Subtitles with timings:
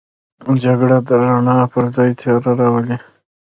[0.63, 2.97] جګړه د رڼا پر ځای تیاره راولي